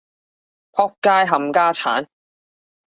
[0.71, 2.07] 僕街冚家鏟